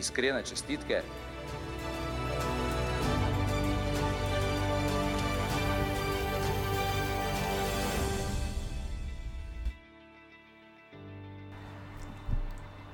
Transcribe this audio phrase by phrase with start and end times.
[0.00, 1.02] iskrene čestitke.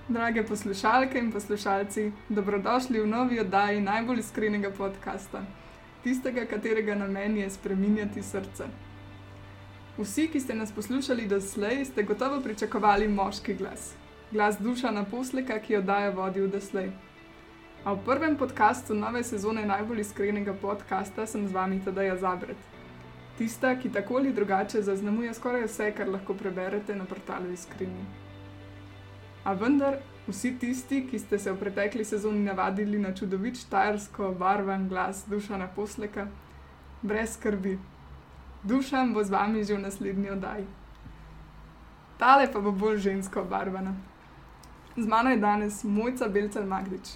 [0.08, 5.42] Drage poslušalke in poslušalci, dobrodošli v novi oddaji najbolj iskrenega podcasta,
[6.04, 8.68] tistega, katerega namen je spreminjati srce.
[9.98, 13.94] Vsi, ki ste nas poslušali doslej, ste gotovo pričakovali moški glas,
[14.32, 16.90] glas duša na posleka, ki jo daje vodil doslej.
[17.84, 22.58] A v prvem podkastu nove sezone najbolj iskrenega podcasta sem z vami Tadeja Zabret.
[23.38, 28.06] Tista, ki tako ali drugače zaznamuje skoraj vse, kar lahko preberete na portalu Iskreni.
[29.44, 34.88] A vendar, vsi tisti, ki ste se v pretekli sezoni navadili na čudovit štajersko barvan
[34.88, 36.26] glas Dušana Posleka,
[37.02, 37.78] brez skrbi.
[38.64, 40.66] Dušan bo z vami že v naslednji oddaji.
[42.18, 43.94] Tale pa bo bolj žensko obarvana.
[44.96, 47.08] Z mano je danes Mojca Belcel Magdič.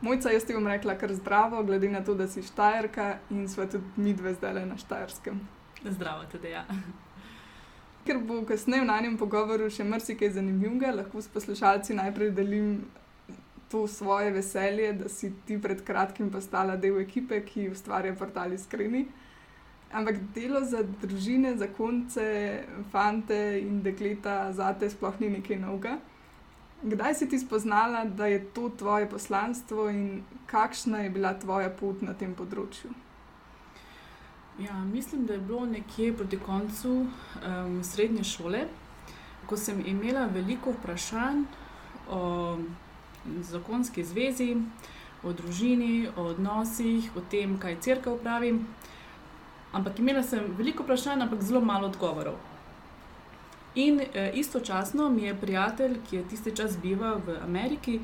[0.00, 3.66] Mojca, jaz ti bom rekla kar zdravo, glede na to, da si štajerka in sva
[3.66, 5.40] tudi mi dve zdaj na štajerskem.
[5.84, 6.64] Zdravo, tudi ja.
[8.06, 12.72] Ker bo kasneje v najnem pogovoru še marsikaj zanimivega, lahko s poslušalci najprej delim
[13.70, 19.04] to svoje veselje, da si ti pred kratkim postala del ekipe, ki ustvarja portal Iskreni.
[19.92, 22.24] Ampak delo za družine, za konce,
[22.90, 26.00] fante in dekleta zate sploh ni nekaj novega.
[26.82, 32.00] Kdaj si ti spoznala, da je to tvoje poslanstvo in kakšna je bila tvoja pot
[32.02, 32.88] na tem področju?
[34.60, 38.64] Ja, mislim, da je bilo nekje proti koncu um, srednje šole,
[39.46, 41.44] ko sem imela veliko vprašanj
[42.08, 42.22] o
[43.44, 44.54] zakonski zvezi,
[45.22, 48.54] o družini, o odnosih, o tem, kaj crkva pravi.
[49.76, 52.40] Ampak imela sem veliko vprašanj, ampak zelo malo odgovorov.
[53.80, 58.00] In e, istočasno mi je prijatelj, ki je tisti čas bival v Ameriki,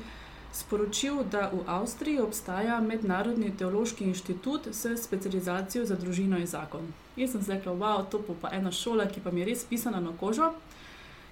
[0.53, 6.87] sporočil, da v Avstriji obstaja Mednarodni teološki inštitut s specializacijo za družino in zakon.
[7.15, 10.13] Jaz sem rekla, wow, to pa ena šola, ki pa mi je res pisana na
[10.19, 10.51] kožo,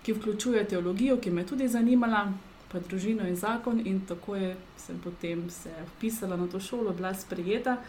[0.06, 2.26] ki vključuje teologijo, ki me je tudi zanimala,
[2.72, 3.82] pa družino in zakon.
[3.86, 7.80] In tako je, sem potem se vpisala na to šolo, bila sprejeta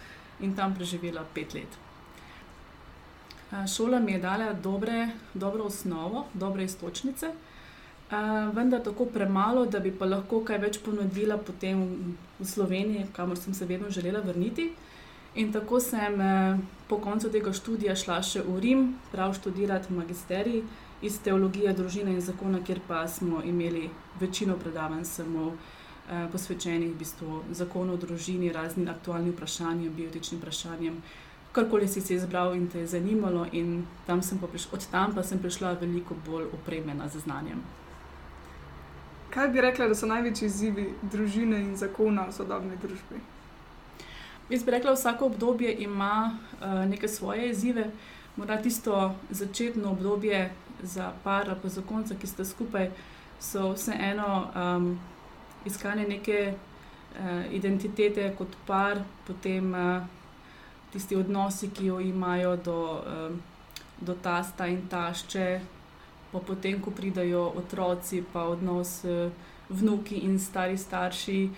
[0.40, 1.85] in tam preživela pet let.
[3.64, 7.30] Šola mi je dala dobre, dobro osnovo, dobre istočnice,
[8.52, 11.80] vendar tako premalo, da bi pa lahko kaj več ponudila potem
[12.38, 14.72] v Sloveniji, kamor sem se vedno želela vrniti.
[15.36, 16.20] In tako sem
[16.88, 20.62] po koncu tega študija šla še v Rim, prav študirati magisterij
[21.02, 23.90] iz teologije, družine in zakona, kjer pa smo imeli
[24.20, 25.52] večino predavanj samo
[26.32, 31.00] posvečenih v bistvu zakonu o družini, raznim aktualnim vprašanjem, biotičnim vprašanjem
[31.56, 35.14] karkoli si, si izbral in te je zanimalo, in tam sem pa prišla, od tam
[35.14, 37.62] pa sem prišla veliko bolj opremljena z znanjem.
[39.32, 43.20] Kaj bi rekla, da so največji izzivi družine in zakona v sodobni družbi?
[44.48, 47.90] Jaz bi rekla, da vsako obdobje ima uh, neke svoje izzive.
[48.36, 50.50] Morda tisto začetno obdobje
[50.82, 52.90] za par, pa za konca, ki sta skupaj,
[53.40, 54.98] so vseeno um,
[55.64, 60.04] iskanje neke uh, identitete kot par, potem uh,
[60.96, 63.02] tisti odnosi, ki jo imajo do,
[64.00, 65.60] do tasta in tašče,
[66.32, 69.02] pa potem, ko pridajo otroci, pa odnos
[69.68, 71.50] vnuki in stari starši,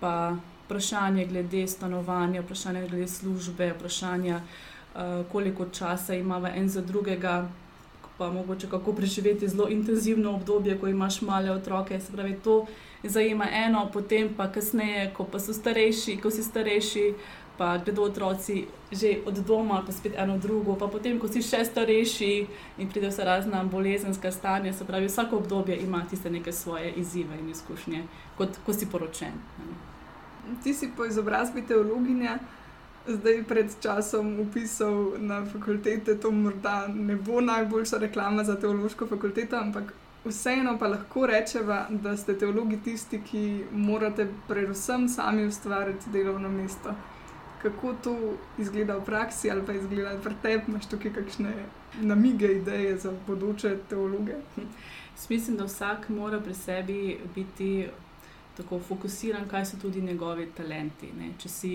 [0.00, 4.40] pa vprašanje glede stanovanja, vprašanje glede službe, vprašanje,
[5.32, 7.48] koliko časa imamo en za drugega.
[8.18, 11.98] Pa mogoče kako preživeti zelo intenzivno obdobje, ko imaš male otroke.
[12.00, 12.66] Se pravi, to
[13.02, 18.02] zajema eno, potem pa kasneje, ko pa so starejši, ko si starejši, uh, pa gredo
[18.02, 22.30] otroci že od doma, pa spet eno drugo, pa potem, ko si še starejši
[22.78, 27.38] in pridejo se razna bolezenska stanja, se pravi, vsako obdobje ima tiste neke svoje izzive
[27.40, 28.04] in izkušnje,
[28.38, 29.34] kot ko si poročen.
[30.62, 32.38] Ti si po izobrazbi teologinja.
[33.04, 39.58] Zdaj, pred časom, upisal na fakultete, to morda ne bo najboljša reklama za teološko fakulteto,
[39.60, 39.90] ampak
[40.24, 46.94] vseeno pa lahko rečemo, da ste teologi tisti, ki morate predvsem sami ustvariti delovno mesto
[47.64, 48.14] kako to
[48.58, 51.52] izgleda v praksi, ali pa izgleda pri tebi, imaš tukaj kakšne
[52.02, 54.36] namige, ideje za bodoče teologe.
[55.28, 57.86] Mislim, da vsak mora pri sebi biti
[58.56, 61.08] tako fokusiran, kaj so tudi njegovi talenti.
[61.18, 61.32] Ne.
[61.38, 61.72] Če si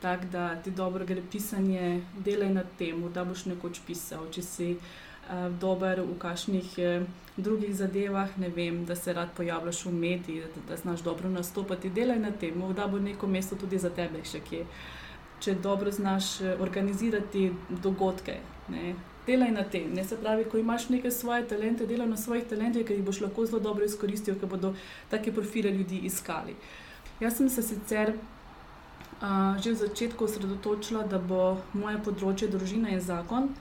[0.00, 4.28] tak, da ti dobro gre pisanje, delaj na tem, da boš nekoč pisal.
[4.32, 9.84] Če si uh, dober v kakšnih uh, drugih zadevah, ne vem, da se rad pojavljaš
[9.86, 13.78] v medijih, da, da znaš dobro nastopati, delaj na tem, da bo neko mesto tudi
[13.78, 14.64] za tebe še kje.
[15.40, 17.52] Če dobro znaš organizirati
[17.82, 18.94] dogodke, ne,
[19.28, 19.92] delaj na tem.
[19.94, 23.20] Ne se pravi, ko imaš neke svoje talente, delaj na svojih talentih, ker jih boš
[23.20, 24.74] lahko zelo dobro izkoristil, ker bodo
[25.10, 26.56] take profile ljudi iskali.
[27.20, 33.00] Jaz sem se sicer uh, že v začetku osredotočila, da bo moje področje družina in
[33.04, 33.52] zakon,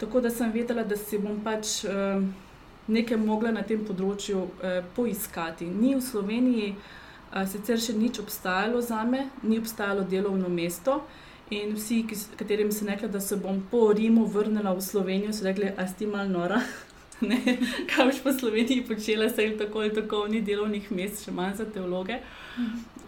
[0.00, 2.22] tako da sem vedela, da si bom pač uh,
[2.90, 5.68] nekaj mogla na tem področju uh, poiskati.
[5.70, 6.99] Ni v Sloveniji uh,
[7.46, 11.00] sicer še nič obstajalo za me, ni obstajalo delovno mesto.
[11.50, 15.46] In vsi, ki, katerim sem rekla, da se bom po Rimu vrnila v Slovenijo, so
[15.46, 16.60] rekli, da si mal nora.
[17.90, 21.58] Kaj boš po Sloveniji počela, se jim tako ali tako ni delovnih mest, še manj
[21.58, 22.20] za teologe.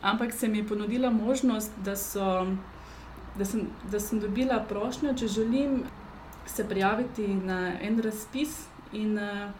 [0.02, 2.46] Ampak se mi je ponudila možnost, da, so,
[3.38, 5.82] da, sem, da sem dobila prošnjo, če želim
[6.46, 9.50] se prijaviti na en razpis in uh,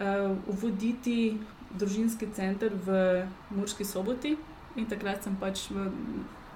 [0.00, 1.36] uh, uvoditi
[1.74, 4.36] družinski center v Murski soboti.
[4.76, 5.68] In takrat sem pač.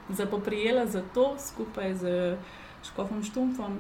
[0.09, 2.37] Zapoprijela za to skupaj z
[2.82, 3.76] Škofom Štumfom.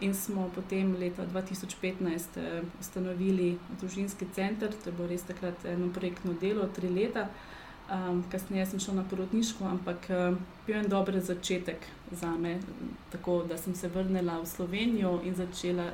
[0.00, 5.92] In smo potem leta 2015 eh, ustanovili družinski center, to je bilo res takrat eno
[5.94, 7.28] projektno delo, tri leta.
[7.92, 10.36] Um, kasneje sem šel na porodniško, ampak uh,
[10.66, 12.54] bil je en dober začetek za me,
[13.12, 15.90] tako da sem se vrnila v Slovenijo in začela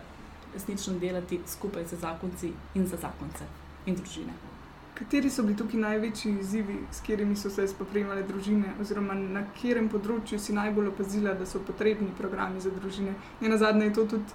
[0.54, 3.48] resnično delati skupaj z zakonci in za zakonce
[3.86, 4.47] in družine.
[4.98, 9.86] Kateri so bili tukaj največji izzivi, s katerimi so se spoprijemale družine, oziroma na katerem
[9.88, 13.14] področju si najbolj opazila, da so potrebni programi za družine?
[13.40, 14.34] In na zadnje je to tudi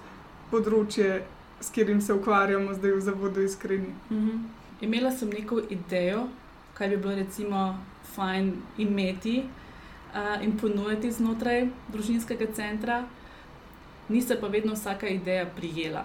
[0.50, 1.18] področje,
[1.60, 3.92] s katerim se ukvarjamo zdaj v Zavodu Iskreni.
[4.08, 4.40] Mm -hmm.
[4.80, 6.28] Imela sem neko idejo,
[6.74, 7.78] kaj bi bilo recimo
[8.14, 13.04] fajn imeti uh, in ponuditi znotraj družinskega centra,
[14.08, 16.04] ni se pa vedno vsaka ideja prijela.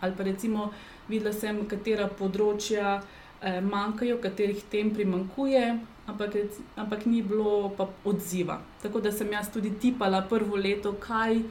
[0.00, 0.72] Ali pa recimo
[1.08, 6.36] videla sem, katera področja eh, manjkajo, katerih tem primankuje, ampak,
[6.76, 8.60] ampak ni bilo pa odziva.
[8.82, 11.42] Tako da sem jaz tudi tipala prvo leto, kaj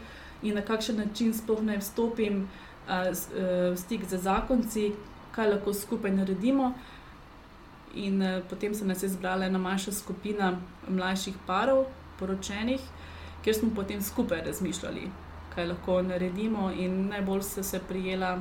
[0.41, 2.47] in na kakšen način sploh naj vstopim
[2.87, 3.11] eh,
[3.71, 4.91] v stik z zakonci,
[5.35, 6.73] kaj lahko skupaj naredimo.
[7.95, 10.57] In eh, potem se nas je zbrala ena manjša skupina
[10.87, 11.85] mlajših parov,
[12.19, 12.81] poročenih,
[13.43, 15.09] kjer smo potem skupaj razmišljali,
[15.55, 16.71] kaj lahko naredimo.
[16.71, 18.39] In najbolj so se prijela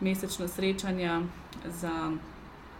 [0.00, 1.22] mesečna srečanja
[1.64, 2.12] za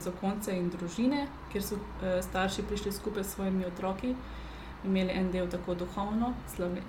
[0.05, 4.15] za konce in družine, kjer so uh, starši prišli skupaj s svojimi otroki,
[4.85, 6.35] imeli en del tako duhovno,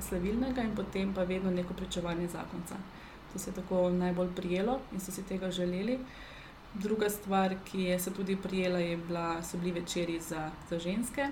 [0.10, 2.76] slavilnega in potem pa vedno neko pričevanje zakonca.
[3.34, 6.00] To se je tako najbolj prijelo in so si tega želeli.
[6.74, 11.30] Druga stvar, ki je se tudi prijela, je bila, so bili večeri za, za ženske.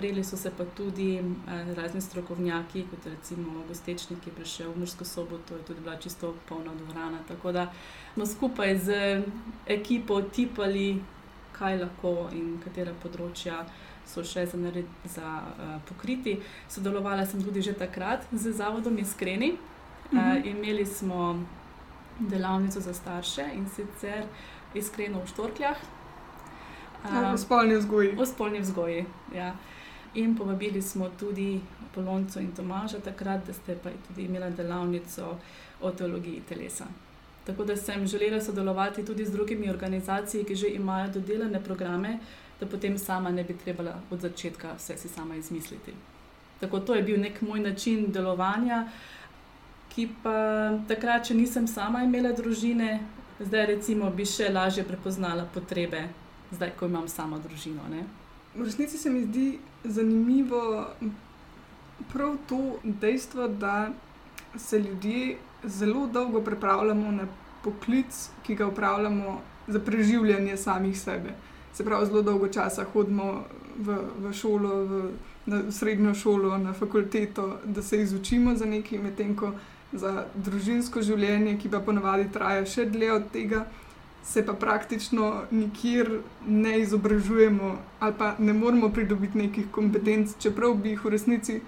[0.00, 4.80] Prijeli so se pa tudi eh, razni strokovnjaki, kot recimo Gostečnik, ki je prišel v
[4.80, 7.18] Mursko soboto, je tudi bila čisto polna dvorana.
[7.28, 7.66] Tako da
[8.14, 8.94] smo skupaj z
[9.66, 11.02] ekipo tipali,
[11.52, 13.66] kaj lahko in katera področja
[14.08, 16.38] so še za, nared, za uh, pokriti.
[16.72, 19.52] Sodelovala sem tudi že takrat z Zavodom Iskreni.
[19.52, 21.34] Uh, uh, imeli smo
[22.20, 24.24] delavnico za starše in sicer
[24.74, 25.84] iskreno v Štorkljah.
[27.04, 28.16] Uh, v spolni vzgoji.
[28.16, 29.04] V spolni vzgoji,
[29.36, 29.52] ja.
[30.14, 31.60] In povabili smo tudi
[31.94, 35.36] Polonco in Tomaža takrat, da ste pa tudi imeli delavnico
[35.80, 36.86] o teologiji telesa.
[37.46, 42.18] Tako da sem želela sodelovati tudi z drugimi organizacijami, ki že imajo dodelane programe,
[42.60, 45.92] da potem sama ne bi trebala od začetka vse si sama izmisliti.
[46.60, 48.88] Tako to je bil nek moj način delovanja,
[49.88, 50.34] ki pa
[50.88, 53.00] takrat, če nisem sama imela družine,
[53.40, 56.04] zdaj recimo bi še lažje prepoznala potrebe,
[56.52, 57.88] zdaj ko imam sama družino.
[57.90, 58.04] Ne?
[58.54, 60.86] V resnici se mi zdi zanimivo
[62.12, 63.90] prav to dejstvo, da
[64.56, 67.26] se ljudje zelo dolgo pripravljamo na
[67.64, 71.34] poklic, ki ga upravljamo za preživljanje samih sebe.
[71.72, 73.44] Se pravi, zelo dolgo časa hodimo
[73.78, 75.02] v, v šolo, v,
[75.46, 79.52] v srednjo šolo, na fakulteto, da se izučimo za nekaj, medtem ko
[79.92, 83.64] za družinsko življenje, ki pa ponavadi traja še dlje od tega,
[84.22, 90.94] se pa praktično nikjer ne izobražujemo ali pa ne moremo pridobiti nekih kompetenc, čeprav bi
[90.94, 91.60] jih v resnici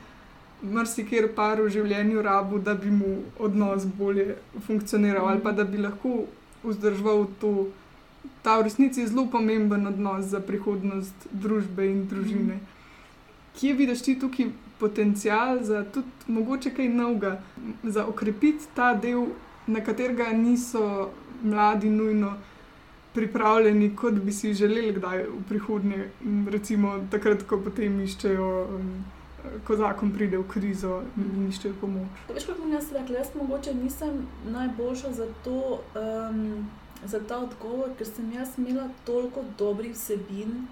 [0.63, 5.79] marsikjer par v življenju rabu, da bi mu odnos bolje funkcioniral ali pa da bi
[5.79, 6.25] lahko
[6.63, 7.69] vzdržal to.
[8.43, 12.61] Ta v resnici je zelo pomemben odnos za prihodnost družbe in družine.
[13.59, 17.41] Kje vidiš ti tukaj potencial za tudi mogoče kaj novega,
[17.83, 19.27] za okrepiti ta del,
[19.67, 21.11] na katerega niso
[21.43, 22.37] mladi nujno
[23.15, 26.11] pripravljeni, kot bi si želeli, kdaj v prihodnje,
[26.51, 28.51] recimo takrat, ko potem iščejo.
[29.67, 32.21] Ko zakon pride v krizo in iščejo pomoč.
[32.31, 36.69] Veš, kako bom jaz rekla, jaz mogoče nisem najboljša za, to, um,
[37.05, 40.69] za ta odgovor, ker sem jaz imela toliko dobrih vsebin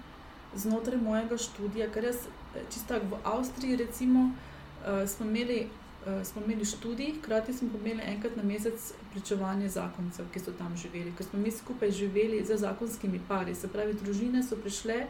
[0.55, 1.89] znotraj mojega študija.
[1.91, 2.23] Ker jaz,
[2.71, 5.65] čisto tako v Avstriji, recimo, uh, smo imeli
[6.05, 10.77] uh, smo imeli študij, hkrati smo imeli enkrat na mesec pričevanje zakoncev, ki so tam
[10.77, 13.55] živeli, ker smo mi skupaj živeli z zakonskimi pari.
[13.55, 15.05] Se pravi, družine so prišle,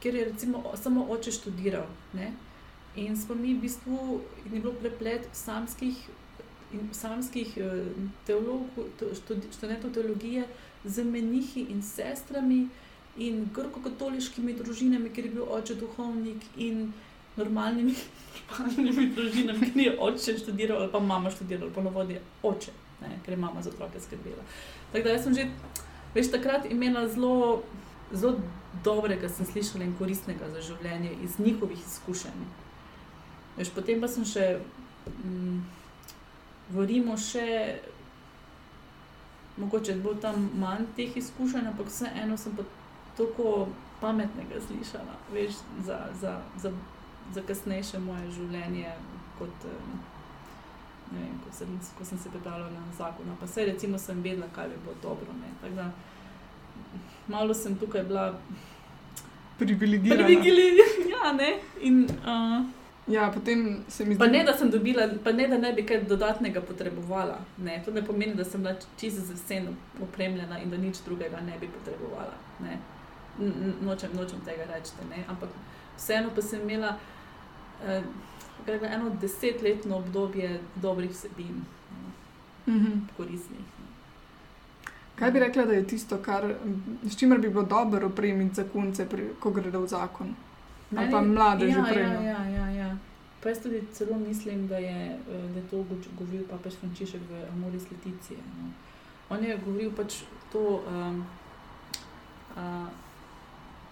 [0.00, 1.86] kjer je recimo samo oče študiral.
[2.12, 2.32] Ne?
[2.96, 5.96] In smo mi v bistvu, je bilo preplet samskih.
[6.92, 7.52] Samskih
[8.26, 8.88] teologov,
[9.54, 10.48] študentov teologije,
[10.84, 12.66] z menihi in sestrami,
[13.16, 16.90] in grko-katoliškimi družinami, ker je bil oče duhovnik, in
[17.36, 17.94] normalnimi
[18.50, 23.34] normalnimi družinami, ki je oče študiral, ali pa mama študirala, pa novodi oče, ne, ker
[23.34, 24.44] je mama za otroke skrbela.
[24.92, 25.48] Tako da sem že
[26.14, 27.62] veš, takrat imela zelo,
[28.12, 28.40] zelo
[28.84, 32.46] dobrega, sem slišala in koristnega za življenje iz njihovih izkušenj.
[33.56, 34.46] Veš, potem pa sem še
[35.24, 35.60] mm,
[36.70, 37.46] v Rimu, še
[39.56, 42.66] mogoče bo tam manj teh izkušenj, ampak vseeno sem pa
[43.16, 46.04] tako pametnega slišala, veš, za.
[46.20, 46.74] za, za
[47.34, 48.92] za kasnejše moje življenje,
[49.38, 49.66] kot
[51.12, 53.36] vem, ko, sem, ko sem se pripravljala na zakon.
[53.40, 55.26] Pa se recimo sem vedela, kaj bi bilo dobro.
[55.74, 55.90] Da,
[57.28, 58.40] malo sem tukaj bila
[59.58, 60.24] privilegirana.
[60.24, 62.66] privilegirana ja, in, uh,
[63.06, 65.86] ja, potem se mi zdi, pa ne, da sem dobila, pa ne, da ne bi
[65.86, 67.38] kaj dodatnega potrebovala.
[67.58, 67.82] Ne.
[67.84, 69.62] To ne pomeni, da sem bila čisto za vse
[70.02, 72.34] opremljena in da nič drugega ne bi potrebovala.
[72.60, 72.78] Ne.
[73.84, 74.92] Nočem, nočem tega reči.
[75.28, 75.48] Ampak
[75.96, 76.96] vseeno pa sem imela
[77.84, 78.02] eh,
[78.66, 81.64] eno desetletno obdobje dobrih vsebin,
[82.66, 83.16] mm -hmm.
[83.16, 83.66] koristnih.
[85.16, 86.54] Kaj bi rekla, da je tisto, kar,
[87.02, 89.06] s čimer bi bilo dobro opremiti zakonce,
[89.40, 90.34] ko gredo v zakon?
[90.96, 92.02] Ali pa mlade ja, že prej?
[92.02, 92.96] Ja, ja, ja, ja.
[93.42, 95.84] Pa jaz tudi celo mislim, da je, eh, da je to
[96.18, 98.38] govoril papež Frančišek v Amoris Leticije.
[98.38, 98.70] No.
[99.28, 101.24] On je govoril pač to um,
[102.56, 102.88] uh,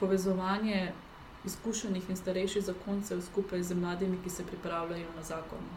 [0.00, 0.92] povezovanje
[1.44, 5.68] izkušenih in starejših zakoncev skupaj z mladimi, ki se pripravljajo na zakon.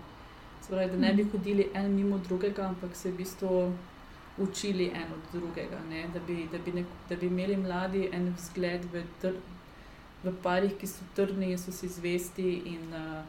[0.63, 1.31] Spravi, da ne bi mhm.
[1.31, 3.73] hodili en mimo drugega, ampak se v bistvu
[4.37, 5.77] učili en od drugega.
[6.13, 9.35] Da bi, da, bi nek, da bi imeli mladi en vzgled v, tr,
[10.23, 13.23] v parih, ki so trdni in so si zvesti in uh,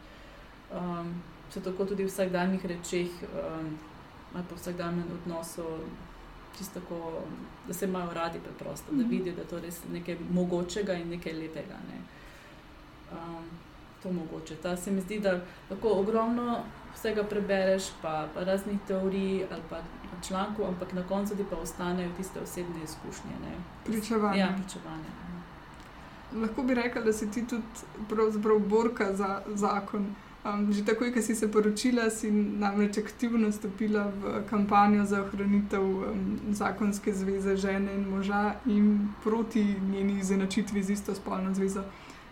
[0.74, 1.14] um,
[1.50, 3.78] so tako tudi v vsakdanjih rečeh um,
[4.34, 5.64] ali pa v vsakdanjem odnosu.
[6.74, 7.22] Tako,
[7.68, 9.10] da se imajo radi, preprosto, da mhm.
[9.10, 11.76] vidijo, da je to res nekaj mogočega in nekaj lepega.
[11.88, 12.00] Ne
[13.12, 13.44] um,
[14.02, 14.56] to mogoče.
[14.56, 16.58] Ta se mi zdi, da lahko ogromno
[16.94, 19.80] vsega prebereš, pa, pa raznih teorij ali pa
[20.28, 23.32] člankov, ampak na koncu ti pa ostanejo tiste osebne izkušnje.
[23.84, 24.38] Pričevanje.
[24.38, 25.04] Ja, pričevanje.
[26.32, 30.14] Lahko bi rekel, da si ti tudi borka za zakon.
[30.44, 35.82] Um, že takoj, ko si se poročila, si namreč aktivno stopila v kampanjo za ohranitev
[35.82, 41.82] um, zakonske zveze žene in moža in proti njeni izenačitvi z istospolno zvezo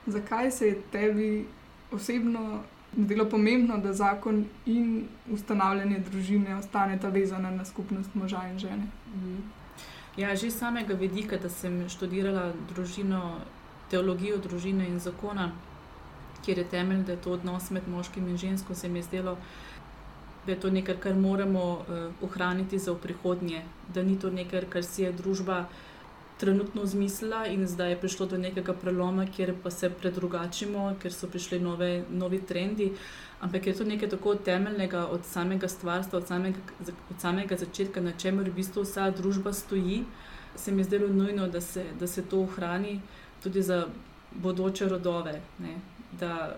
[0.06, 1.46] zakaj se je tebi
[1.92, 2.62] osebno
[2.96, 8.86] zdelo pomembno, da zakon in ustanavljanje družine ostaneta vezana na skupnost moža in žene?
[9.14, 9.36] Mhm.
[10.16, 13.40] Ja, že samega vidika, da sem študirala družino,
[13.90, 15.50] teologijo družine in zakona,
[16.44, 19.36] kjer je temelj, da je to odnos med moškim in žensko, se mi je zdelo.
[20.46, 23.62] Da je to nekaj, kar moramo uh, ohraniti za prihodnje,
[23.94, 25.66] da ni to nekaj, kar si je družba
[26.40, 31.28] trenutno zmislila in zdaj je prišlo do nekega preloma, kjer pa se predrugačimo, ker so
[31.28, 32.92] prišli nove, novi trendi.
[33.40, 36.58] Ampak je to nekaj tako temeljnega od samega stvarstva, od samega,
[37.10, 40.04] od samega začetka, na čemer v bistvu vsa družba stoji.
[40.56, 43.00] Se mi je zdelo nujno, da se, da se to ohrani
[43.42, 43.86] tudi za
[44.32, 45.40] bodoče rodove.
[45.58, 45.76] Ne?
[46.20, 46.56] Da,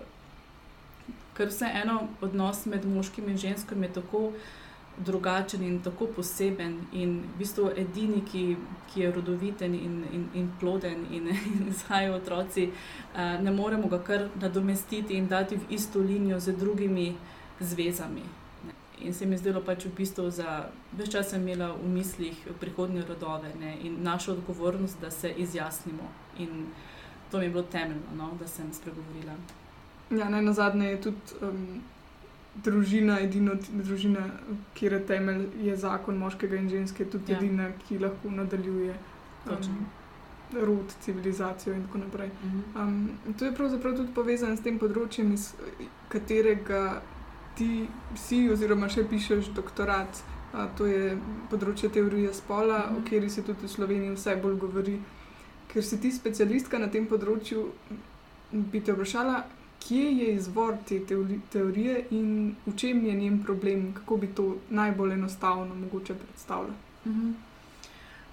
[1.35, 4.31] ker vseeno odnos med moškim in ženskim je tako
[5.05, 8.43] drugačen in tako poseben, in v bistvu edini, ki,
[8.93, 14.01] ki je rodoviten in, in, in ploden, in, in zhajajo otroci, uh, ne moremo ga
[14.03, 17.15] kar nadomestiti in dati v isto linijo z drugimi
[17.59, 18.23] zvezami.
[19.01, 23.05] In se mi je zdelo pač v bistvu, da več časa imela v mislih prihodnje
[23.07, 26.09] rodove ne, in našo odgovornost, da se izjasnimo.
[26.39, 26.65] In
[27.31, 29.37] to mi je bilo temeljno, no, da sem spregovorila.
[30.09, 31.39] Ja, naj na zadnje je tudi.
[31.41, 31.79] Um
[32.55, 34.25] družina, edina družina,
[34.73, 37.37] kjer je temelj, je zakon moškega in ženske, tudi ja.
[37.37, 38.95] edina, ki lahko nadaljuje
[39.45, 39.85] um,
[40.53, 42.29] rod, civilizacijo in tako naprej.
[42.43, 42.59] Mhm.
[42.75, 45.53] Um, to je pravzaprav tudi povezano s tem področjem, iz
[46.09, 47.01] katerega
[47.55, 50.23] ti si, oziroma še pišeš doktorat.
[50.53, 51.13] a, to je
[51.49, 52.95] področje teorije spola, Mhm.
[52.95, 54.99] o kateri se tudi v Sloveniji vse bolj govori.
[55.67, 57.67] Ker si ti specialistka na tem področju,
[58.51, 59.43] bi te vprašala,
[59.79, 64.55] kje je izvor te teori- teorije in v čem je njen problem, kako bi to
[64.69, 66.79] najbolj enostavno mogoče predstavljati.
[67.05, 67.31] Mhm.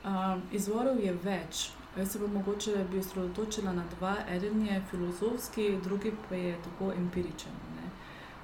[0.06, 1.70] Um, izvorov je več.
[1.96, 4.16] Jaz se bom mogoče bi osredotočila na dva.
[4.28, 7.88] Eden je filozofski, drugi pa je tako empiričen, ne?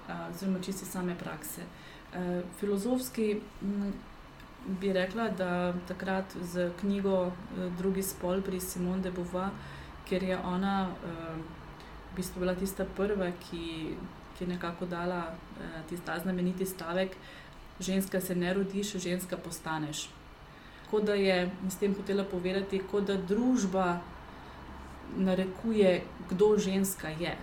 [0.09, 1.63] uh, oziroma čisti same prakse.
[1.63, 3.93] Uh, filozofski m,
[4.67, 9.51] bi rekla, da takrat z knjigo eh, Drugi spol pri Simone de Beauvoir,
[10.09, 11.39] ker je ona uh,
[12.13, 13.97] v bistvu bila tista prva, ki,
[14.37, 17.17] ki je nekako dala uh, ta znameniti stavek:
[17.81, 20.09] ženska se ne rodiš, ženska postaneš
[20.93, 24.01] kot da je s tem hotela povedati, kot da družba
[25.17, 27.37] narekuje, kdo ženska je.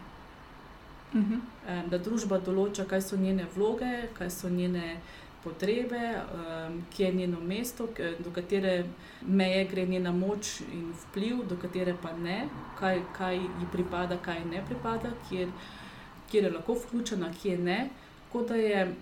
[1.14, 1.40] Mhm.
[1.68, 5.00] Em, Da družba določa, kaj so njene vloge, kaj so njene
[5.44, 7.88] potrebe, em, kje je njeno mesto,
[8.20, 8.86] do katere
[9.22, 12.48] meje gre njena moč in vpliv, do katere pa ne,
[12.80, 15.48] kaj, kaj ji pripada, kaj ne pripada, kjer,
[16.32, 17.90] kjer je lahko vključena, kje ne.
[18.32, 18.96] Kot da je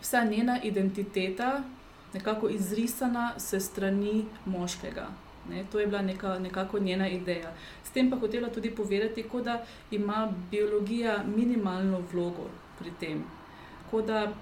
[0.00, 1.62] vsa njena identiteta
[2.14, 5.06] nekako izrisana se strani moškega.
[5.50, 7.52] Ne, to je bila neka, nekako njena ideja.
[7.84, 13.24] S tem pa hotela tudi povedati, da ima biologija minimalno vlogo pri tem.
[13.90, 14.32] Kot da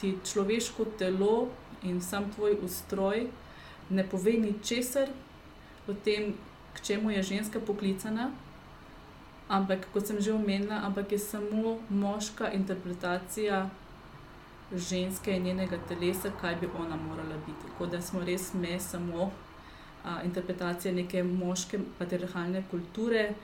[0.00, 1.48] ti človeško telo
[1.82, 3.26] in sam tvoj ustroj
[3.90, 5.08] ne pove ničesar
[5.88, 6.34] o tem,
[6.74, 8.30] k čemu je ženska poklicana,
[9.48, 13.70] ampak kot sem že omenila, ampak je samo moška interpretacija
[14.72, 17.68] ženske in njenega telesa, kaj bi ona morala biti.
[17.78, 19.30] Kot da smo res me samo
[20.04, 23.34] a, interpretacija neke moške patriarhalne kulture,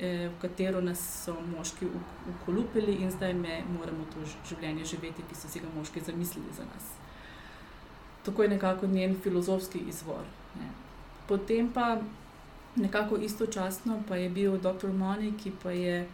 [0.00, 5.34] v katero nas so moški uk- ukolupili in zdaj me moramo to življenje živeti, ki
[5.34, 6.90] so si ga moški zamislili za nas.
[8.24, 10.24] Tako je nekako njen filozofski izvor.
[10.58, 10.68] Ne.
[11.28, 11.98] Potem pa
[12.76, 14.92] nekako istočasno pa je bil dr.
[14.92, 16.06] Moni, ki pa je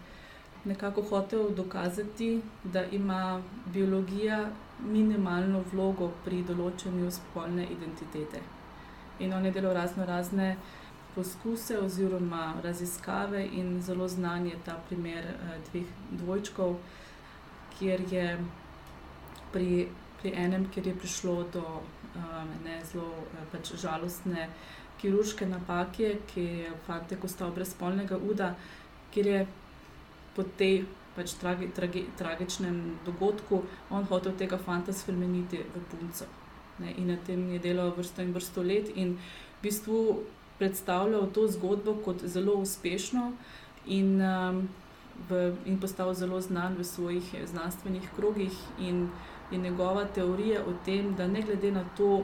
[0.65, 8.43] nekako hotel dokazati, da ima biologija minimalno vlogo pri določanju spolne identitete.
[9.19, 10.57] In on je delal razno razne
[11.15, 16.77] poskuse oziroma raziskave in zelo znan je ta primer eh, dveh dvojčkov,
[17.79, 18.27] kjer je
[19.53, 19.89] pri,
[20.21, 21.65] pri enem, kjer je prišlo do
[22.15, 24.49] um, ne zelo eh, pač žalostne
[25.01, 28.55] kirurške napake, ki je fantek ostal brez spolnega uda,
[29.13, 29.47] kjer je
[30.37, 30.85] po tej
[31.17, 36.29] pač tragi, tragi, tragičnem dogodku on hotel tega fanta spremeniti v punco.
[36.81, 39.99] Ne, in na tem je delal vrsto in vrsto let, in v bistvu
[40.63, 43.33] predstavljal to zgodbo kot zelo uspešno,
[43.87, 44.69] in, um,
[45.29, 48.55] v, in postal zelo znan v svojih znanstvenih krogih.
[48.79, 49.09] In,
[49.51, 52.23] in njegova teorija o tem, da ne glede na to,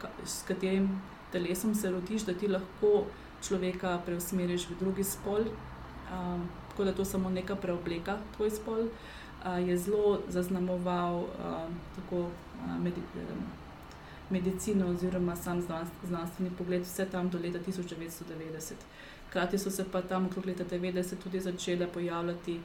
[0.00, 3.04] ka, s katerim telesom se rodiš, da ti lahko
[3.42, 5.50] človeka preusmeriš v drugi spol.
[6.10, 12.30] Um, tako da to samo neka preobleka, tvoj spol, uh, je zelo zaznamoval uh, tako
[12.30, 13.44] uh, medi, um,
[14.30, 18.74] medicino, oziroma sam znanst- znanstveni pogled, vse tam do leta 1990.
[19.28, 22.60] Hkrati so se pa tam okrog leta 90 tudi začele pojavljati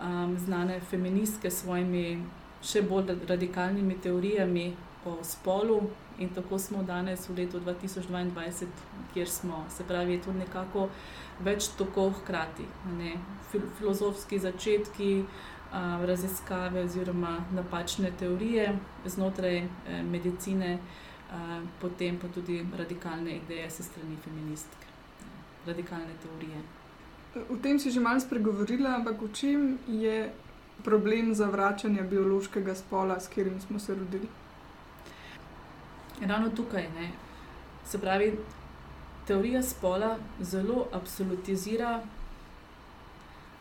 [0.00, 2.24] um, znane feministke s svojimi
[2.62, 4.72] še bolj ra- radikalnimi teorijami
[5.04, 5.80] o spolu.
[6.18, 8.66] In tako smo danes v letu 2022,
[9.14, 10.88] kjer smo, se pravi, to nekako
[11.40, 12.66] več tokov hkrati.
[12.98, 13.14] Ne?
[13.50, 15.24] Fil filozofski začetki,
[15.72, 19.68] a, raziskave oziroma napačne teorije znotraj eh,
[20.02, 20.78] medicine,
[21.32, 24.76] a, potem pa tudi radikalne ideje se strani feministk,
[25.66, 26.62] radikalne teorije.
[27.50, 30.32] O tem si že malo spregovorila, ampak v čem je
[30.84, 34.28] problem zavračanja biološkega spola, s katerim smo se rodili?
[36.20, 37.10] Ravno tukaj, ne,
[37.84, 38.38] se pravi,
[39.26, 42.02] teorija spola zelo absolutizira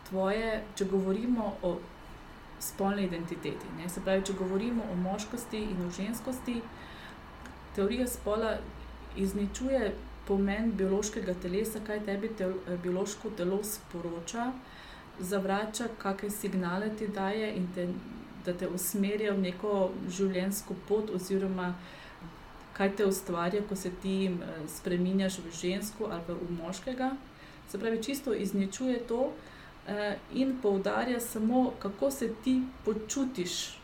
[0.09, 1.77] tvoje, če govorimo o
[2.61, 3.73] spolni identiteti.
[3.77, 6.61] Ne, se pravi, če govorimo o moškosti in o ženskosti,
[7.75, 8.57] teorija spola
[9.17, 9.93] izničuje
[10.27, 12.47] pomen biološkega telesa, kaj tebi te,
[12.83, 14.51] biološko telo sporoča,
[15.19, 17.87] zavrača, kakšne signale ti daje in te,
[18.45, 19.73] da te usmerja v neko
[20.09, 21.73] življenjsko pot oziroma
[22.77, 27.11] kaj te ustvarja, ko se ti eh, spremenjaš v žensko ali v moškega.
[27.69, 29.31] Se pravi, čisto izničuje to
[30.33, 33.77] in poudarja samo, kako se ti počutiš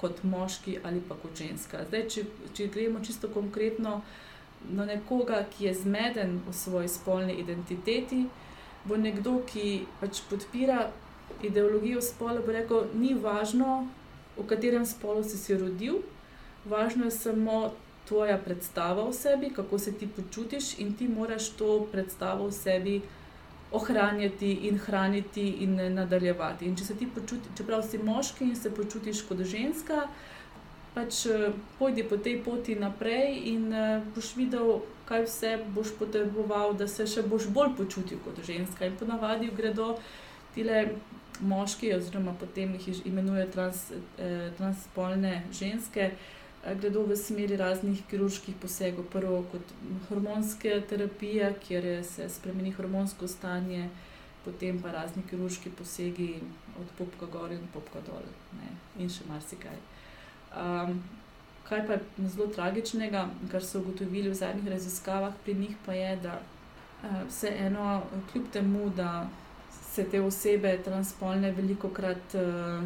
[0.00, 1.84] kot moški ali pa kot ženska.
[1.88, 4.00] Zdaj, če, če gremo čisto konkretno
[4.68, 8.26] na nekoga, ki je zmeden v svoji spolni identiteti,
[8.84, 10.90] bo nekdo, ki pač podpira
[11.42, 13.86] ideologijo spola, bo rekel, ni važno,
[14.36, 16.00] v katerem spolu si se rodil,
[16.64, 17.72] važno je samo
[18.08, 23.00] tvoja predstava o sebi, kako se ti počutiš, in ti moraš to predstavo o sebi
[23.72, 26.66] ohranjati in hraniti in nadaljevati.
[26.66, 30.06] In če se ti počutiš, čeprav si moški in se počutiš kot ženska,
[30.94, 31.26] pač
[31.78, 33.68] pojdi po tej poti naprej in
[34.14, 38.86] boš videl, kaj vse boš potreboval, da se še boš bolj počutil kot ženska.
[38.86, 39.96] In ponavadi gredo
[40.54, 40.84] ti le
[41.40, 46.10] moški, oziroma potem jih imenujejo trans, eh, transspolne ženske.
[46.64, 49.70] Gredo v smeri raznih kirurških posegov, prvo kot
[50.08, 53.88] hormonske terapije, kjer se spremeni hormonsko stanje,
[54.44, 56.34] potem pa razni kirurški posegi,
[56.80, 59.78] od popka gor in popka dol, ne, in še marsikaj.
[60.52, 61.00] Um,
[61.68, 66.12] kaj pa je zelo tragičnega, kar so ugotovili v zadnjih raziskavah pri njih, pa je,
[66.26, 69.30] da uh, vseeno, kljub temu, da
[69.80, 72.84] se te osebe transspolne veliko krat uh,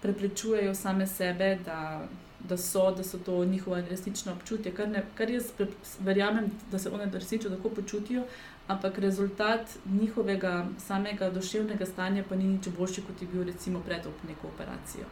[0.00, 2.08] prepričujejo same sebe, da
[2.48, 5.52] da so, da so to njihova resnična občutja, kar, ne, kar jaz
[6.00, 8.24] verjamem, da se one resnično tako počutijo,
[8.68, 14.06] ampak rezultat njihovega samega duševnega stanja pa ni nič boljši, kot je bil recimo pred
[14.28, 15.06] neko operacijo.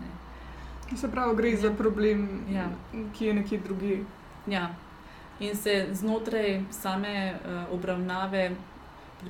[0.00, 0.96] Ne.
[0.96, 1.56] Se pravi, gre ja.
[1.56, 2.68] za problem, ja.
[3.18, 4.04] ki je nekje drugje.
[4.46, 4.74] Ja.
[5.40, 8.50] In se znotraj same uh, obravnave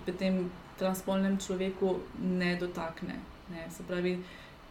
[0.05, 3.19] pri tem transpolnem človeku ne dotakne.
[3.51, 3.71] Ne.
[3.71, 4.19] Se pravi,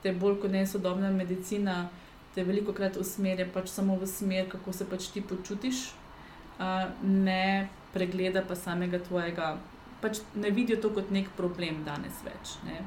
[0.04, 1.90] te bolj kot ne sodobna medicina
[2.36, 5.86] te veliko krat usmerja pač samo v smer, kako se pač ti počutiš,
[6.58, 9.56] uh, ne pregleda pa samega tvojega.
[10.02, 12.58] Pač ne vidijo to kot nek problem danes več.
[12.68, 12.82] Ne.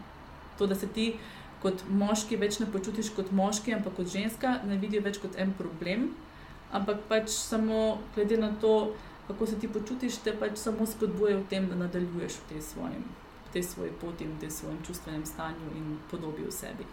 [0.58, 1.14] To, da se ti
[1.62, 5.54] kot moški več ne počutiš kot moški, ampak kot ženska, ne vidijo več kot en
[5.56, 6.10] problem,
[6.76, 8.92] ampak pač samo glede na to,
[9.30, 13.08] kako se ti počutiš, te pač samo spodbujajo v tem, da nadaljuješ v tej, svojim,
[13.48, 16.86] v tej svoji poti, v tej svojem čustvenem stanju in podobi v sebi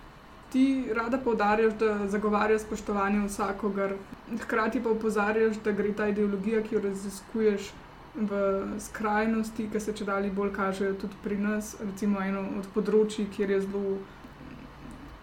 [0.53, 3.95] ti rada poudarjaš, da zagovarjaš spoštovanje vsakogar,
[4.41, 7.71] hkrati pa opozarjaš, da gre ta ideologija, ki jo raziskuješ
[8.15, 8.41] v
[8.79, 13.55] skrajnosti, ki se če dalje bolj kažejo tudi pri nas, recimo eno od področji, kjer
[13.55, 13.97] je zelo.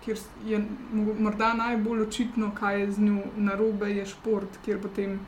[0.00, 0.58] Ker je
[0.96, 5.18] morda najbolj očitno, kaj je z njo narobe, je šport, kjer potem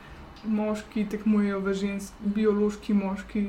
[0.42, 3.42] moški tekmujejo v ženski, biološki moški,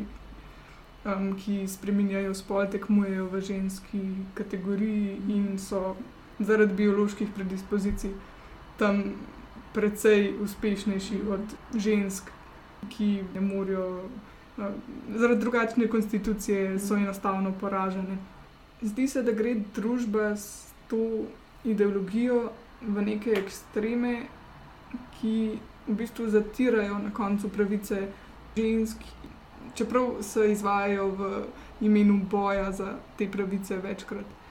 [1.05, 4.03] um, ki spremenjajo spol, tekmujejo v ženski
[4.37, 5.95] kategoriji in so
[6.43, 8.11] zaradi bioloških predispozicij
[8.77, 9.03] tam
[9.73, 12.29] precej uspešnejši od žensk,
[12.89, 14.09] ki ne morejo,
[15.15, 18.17] zaradi drugačne konstitucije, so enostavno poražene.
[18.81, 21.25] Zdi se, da gre družba s to
[21.63, 22.51] ideologijo
[22.81, 24.25] v neke ekstreme,
[25.19, 28.07] ki v bistvu zatirajo na koncu pravice
[28.57, 28.99] žensk,
[29.75, 31.31] čeprav se izvajajo v
[31.81, 34.42] imenu boja za te pravice večkrat.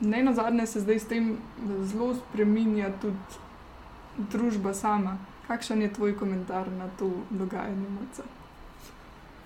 [0.00, 1.38] Ne na zadnje se zdaj s tem
[1.82, 3.16] zelo spremenja tudi
[4.18, 5.16] družba sama.
[5.46, 7.88] Kakšen je tvoj komentar na to dogajanje?
[7.88, 8.22] Moca?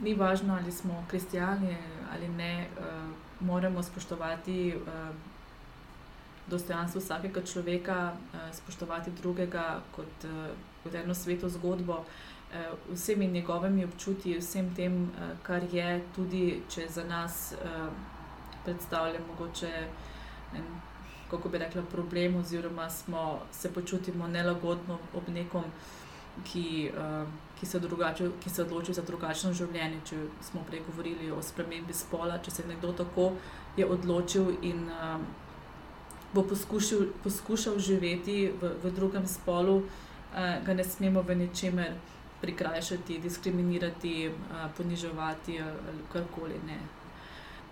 [0.01, 1.77] Ni važno, ali smo kristijani
[2.13, 5.15] ali ne, uh, moramo spoštovati uh,
[6.47, 10.47] dostojanstvo vsakega človeka, uh, spoštovati drugega kot, uh,
[10.83, 16.89] kot eno sveto zgodbo, uh, vsemi njegovimi občutji, vsem tem, uh, kar je, tudi če
[16.89, 17.87] za nas uh,
[18.65, 19.87] predstavlja mogoče
[21.31, 25.65] kako bi rekla, problem, oziroma smo, se počutimo nelagodno ob nekom,
[26.45, 27.29] ki, uh,
[27.61, 30.01] ki, se drugače, ki se odloči za drugačno življenje.
[30.05, 33.33] Če smo prej govorili o spremembi spola, če se nekdo tako
[33.77, 35.19] je odločil in uh,
[36.35, 41.99] bo poskušal, poskušal živeti v, v drugem spolu, uh, ga ne smemo v ničemer
[42.41, 46.59] prikrajšati, diskriminirati, uh, poniževati ali karkoli.
[46.67, 46.81] Ne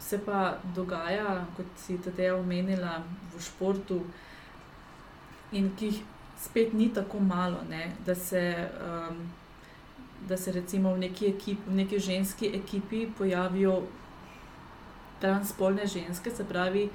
[0.00, 3.02] se pa dogaja, kot si tudi omenila,
[3.34, 4.00] v športu,
[5.52, 6.00] in ki jih
[6.38, 8.42] spet ni tako malo, ne, da, se,
[8.84, 9.20] um,
[10.28, 13.82] da se recimo v neki, ekip, v neki ženski ekipi pojavijo
[15.20, 16.88] transpolne ženske, se pravi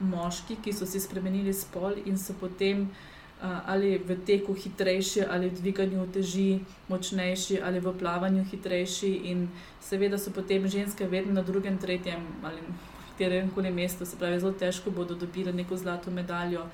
[0.00, 2.88] moški, ki so si spremenili spol in so potem
[3.66, 9.12] ali v teku hitrejši, ali v dviganju teži močnejši, ali v plavanju hitrejši.
[9.30, 9.48] In
[9.80, 12.60] seveda so potem ženske vedno na drugem, tretjem ali
[13.14, 16.66] katerem koli mestu, se pravi, zelo težko bodo dobile neko zlato medaljo.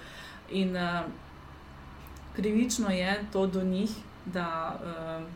[0.50, 1.04] In uh,
[2.36, 3.90] krivično je to do njih,
[4.24, 4.80] da.
[4.80, 5.28] Uh,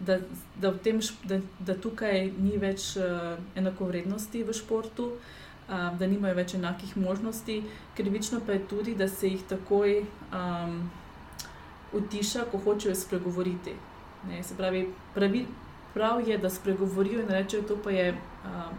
[0.00, 0.16] Da,
[0.56, 0.96] da, tem,
[1.28, 6.96] da, da tukaj ni več uh, enakovrednosti v športu, uh, um, da nimajo več enakih
[6.96, 7.62] možnosti.
[7.96, 10.90] Krivično pa je tudi, da se jih takoj um,
[11.92, 13.74] utiša, ko hočejo spregovoriti.
[14.28, 15.46] Ne, se pravi, pravi,
[15.94, 18.74] prav je, da spregovorijo in rečejo, to pa je um,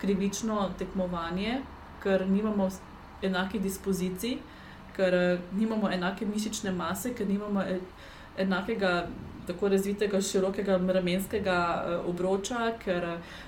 [0.00, 1.62] krivično tekmovanje,
[2.02, 2.68] ker nimamo
[3.22, 4.38] enakih dispozicij.
[4.96, 7.80] ker uh, nimamo enake mišične mase, ker nimamo e,
[8.38, 9.08] enakega.
[9.46, 11.56] Tako razvitega, širokega ramenskega
[12.08, 13.06] obroča, ker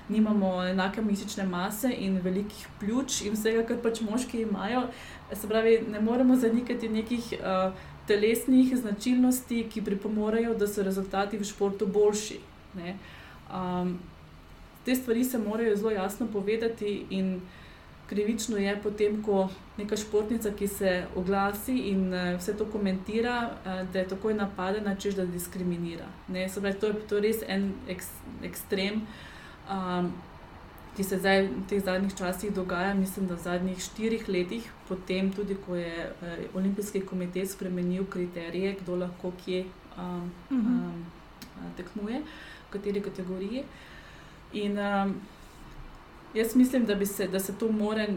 [0.09, 4.85] nimamo enake mišične mase in velikih pljuč, in vsega, kar pač moški imajo.
[5.33, 7.73] Se pravi, ne moremo zanikati nekih uh,
[8.07, 12.39] telesnih značilnosti, ki pripomorejo, da so rezultati v športu boljši.
[13.53, 13.99] Um,
[14.85, 17.41] te stvari se morajo zelo jasno povedati, in
[18.09, 23.83] krivično je potem, ko neka športnica, ki se oglasi in uh, vse to komentira, uh,
[23.93, 26.07] da je takoj napadena, čež da diskriminira.
[26.27, 28.03] Pravi, to, je, to res en ek,
[28.43, 29.05] ekstrem.
[29.69, 30.13] Um,
[30.99, 35.29] ki se zdaj v teh zadnjih časih dogaja, mislim, da v zadnjih štirih letih, potem
[35.31, 39.61] tudi, ko je eh, Olimpijski komitej spremenil kriterije, kdo lahko kje
[39.95, 41.05] um, um,
[41.77, 43.63] tekmuje, v kateri kategoriji.
[44.59, 45.15] In um,
[46.33, 48.07] jaz mislim, da, se, da se to more.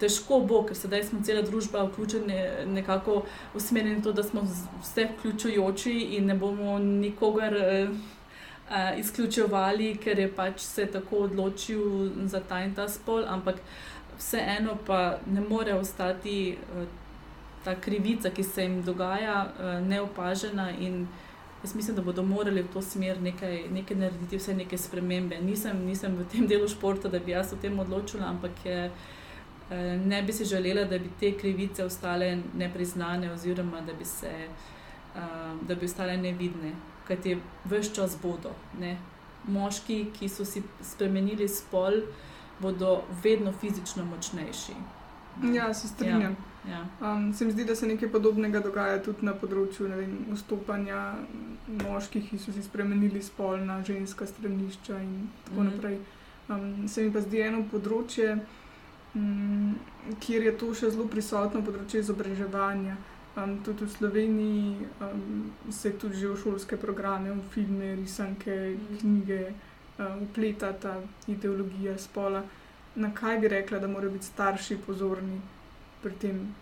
[0.00, 3.18] Težko bo, ker sedaj smo cela družba vključena, nekako
[3.54, 4.46] usmerjena v to, da smo
[4.80, 7.56] vse vključujoči in ne bomo nikogar.
[7.56, 7.88] Eh,
[8.70, 13.60] uh, izključevali, ker je pač se tako odločil za ta in ta spol, ampak
[14.18, 16.84] vseeno pa ne more ostati uh,
[17.64, 20.70] ta krivica, ki se jim dogaja, uh, neopažena.
[21.62, 25.38] Jaz mislim, da bodo morali v to smer nekaj, nekaj narediti, vse neke spremembe.
[25.44, 28.90] Nisem, nisem v tem delu športa, da bi jaz o tem odločila, ampak je,
[30.04, 34.32] ne bi si želela, da bi te krivice ostale nepriznane, oziroma da bi, se,
[35.68, 36.72] da bi ostale nevidne
[37.08, 38.54] kajti vse čas bodo.
[38.78, 38.96] Ne?
[39.48, 42.02] Moški, ki so si spremenili spol,
[42.60, 44.76] bodo vedno fizično močnejši.
[45.54, 46.22] Ja, se strinjam.
[46.22, 46.86] Ja, ja.
[47.00, 51.00] Um, se mi zdi, da se nekaj podobnega dogaja tudi na področju vem, vstopanja
[51.80, 55.14] moških, ki so si spremenili spol na ženska stranišča in
[55.46, 55.70] tako mm.
[55.70, 56.00] naprej.
[56.50, 58.34] Um, se mi pa zdi eno področje,
[59.14, 59.78] um,
[60.20, 62.98] kjer je to še zelo prisotno, področje izobraževanja.
[63.38, 69.54] Um, tudi v Sloveniji um, se tudi že v šolske programe, v filme, risanke, knjige
[70.00, 70.96] upleta um, ta
[71.30, 72.42] ideologija spola.
[72.96, 75.38] Na kaj bi rekla, da morajo biti starši pozorni
[76.02, 76.54] pri tem?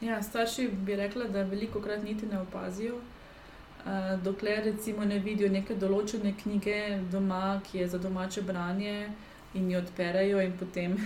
[0.00, 3.00] Ja, starši bi rekla, da veliko krat niti ne opazijo.
[3.84, 6.76] Uh, dokler recimo ne vidijo neke določene knjige
[7.12, 8.96] doma, ki je za domače branje,
[9.54, 10.96] in jo odperajo, in potem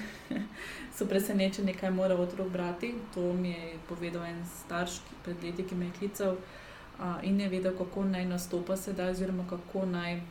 [0.97, 2.95] so presenečeni, kaj mora otrok brati.
[3.15, 7.49] To mi je povedal en starš pred leti, ki me je klical uh, in je
[7.49, 10.23] vedel, kako naj nastopa sedaj, oziroma kako naj uh,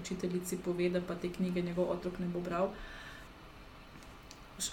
[0.00, 2.72] učiteljici pove, da pa te knjige njegov otrok ne bo bral.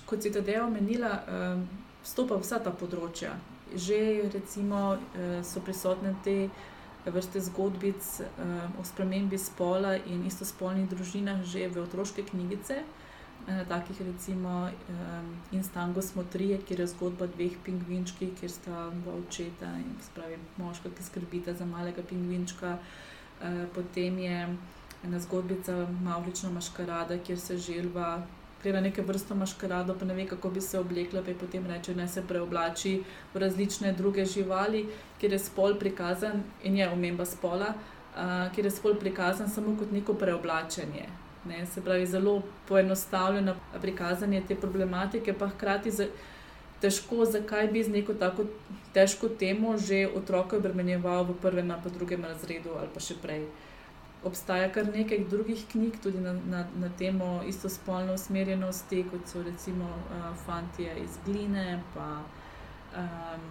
[0.06, 1.62] Kot si tudi omenila, uh,
[2.04, 3.36] stopa vsa ta področja.
[3.76, 6.50] Že recimo, uh, so prisotne te
[7.06, 12.84] vrste zgodbic uh, o spremembi spola in istospolnih družinah že v otroške knjigice.
[13.48, 14.70] Takih recimo
[15.52, 20.92] Instango smo trije, kjer je zgodba dveh pingvinčki, kjer sta dva očeta in spravi moška,
[20.94, 22.78] ki skrbita za malega pingvinčka.
[23.74, 24.58] Potem je
[25.04, 28.22] ena zgodbica Maurična maškarada, kjer se želva
[28.64, 32.08] gleda neke vrste maškarado, pa ne ve, kako bi se oblekla, pa potem reče, da
[32.08, 34.86] se preoblači v različne druge živali,
[35.20, 39.92] kjer je spol prikazan in je omemba spola, uh, kjer je spol prikazan samo kot
[39.92, 41.08] neko preoblačenje.
[41.46, 46.08] Ne, se pravi, zelo poenostavljeno prikazanje te problematike, pa hkrati za,
[46.82, 48.44] težko, zakaj bi z neko tako
[48.94, 53.44] težko temo že otroka obremenjeval v prvem ali drugem razredu ali pa še prej.
[53.44, 53.69] Uh,
[54.24, 59.86] obstaja kar nekaj drugih knjig, tudi na, na, na temo istospolne usmerjenosti, kot so recimo
[59.86, 62.08] uh, Fantje iz Gline, pa
[63.00, 63.46] um,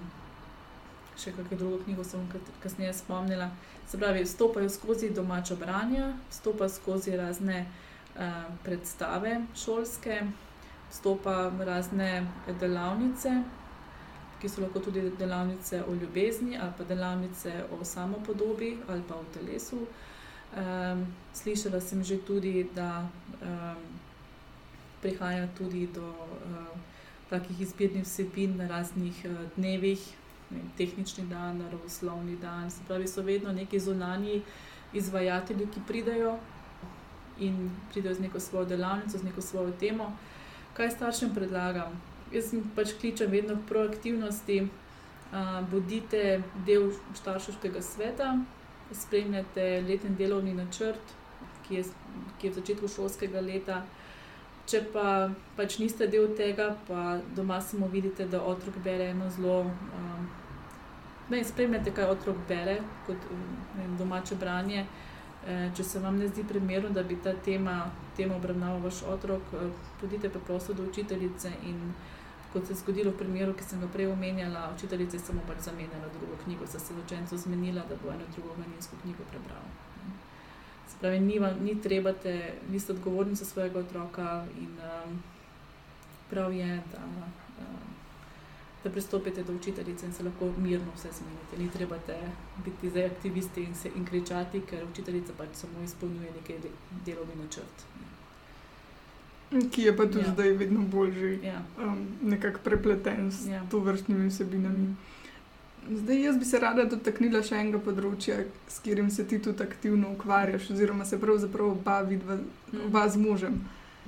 [1.16, 2.26] še kakšno drugo knjigo sem
[2.62, 3.50] kasneje spomnila.
[3.88, 10.20] Se pravi, stopajo skozi domačo branje, stopajo skozi razne uh, predstave šolske,
[10.92, 12.26] stopajo razne
[12.60, 13.38] delavnice.
[14.38, 19.24] Ki so lahko tudi delavnice o ljubezni, ali pa delavnice o samopodobi, ali pa o
[19.34, 20.17] telesu, uh,
[20.56, 21.04] Um,
[21.36, 23.04] slišala sem že tudi, da
[23.44, 23.76] um,
[25.02, 26.72] prihaja tudi do uh,
[27.28, 30.00] takih izbirnih vsebin na raznih uh, dnevih,
[30.50, 32.70] ne, tehnični dan, naravoslovni dan.
[32.70, 34.42] Se pravi, so vedno neki zunani
[34.92, 36.38] izvajatelji, ki pridejo
[37.38, 40.16] in pridejo z neko svojo delavnico, z neko svojo temo.
[40.72, 41.92] Kaj staršem predlagam?
[42.32, 48.38] Jaz jim pač kličem vedno k proaktivnosti, uh, bodite del starševskega sveta
[48.92, 51.14] spremljate letni delovni načrt,
[51.68, 51.84] ki je,
[52.38, 53.82] ki je v začetku šolskega leta.
[54.68, 59.60] Če pa pač niste del tega, pa doma samo vidite, da otrok bere eno zelo.
[59.64, 60.26] Um,
[61.30, 63.28] ne, spremljate, kaj otrok bere, kot
[63.76, 64.84] vem, domače branje.
[65.46, 67.78] E, če se vam ne zdi primerno, da bi ta tema,
[68.36, 69.68] obravnaval vaš otrok, e,
[70.00, 71.92] pojdite pa prosto do učiteljice in
[72.52, 75.60] kot se je zgodilo v primeru, ki sem ga prej omenjala, učiteljica je samo pač
[75.66, 79.66] zamenjala drugo knjigo, so se z učencem zmenila, da bo eno drugo manjinsko knjigo prebral.
[80.88, 85.22] Se pravi, ni, ni treba te, vi ste odgovorni za svojega otroka in um,
[86.30, 87.92] prav je, da, um,
[88.84, 91.58] da pristopite do učiteljice in se lahko mirno vse zmenite.
[91.58, 92.16] Ni treba te
[92.64, 96.70] biti zdaj aktivisti in, se, in kričati, ker učiteljica pač samo izpolnjuje de,
[97.04, 97.84] delovni načrt.
[99.70, 100.32] Ki je pa tudi ja.
[100.32, 101.62] zdaj vedno bolj že Ja.
[101.78, 103.62] um, nekako prepleten s Ja.
[103.66, 104.94] to vrstnimi vsebinami.
[105.90, 108.34] Zdaj, jaz bi se rada dotaknila še enega področja,
[108.66, 112.86] s katerim se ti tudi aktivno ukvarjaš, oziroma se pravzaprav oba vidva, Mhm.
[112.86, 113.56] oba z možem.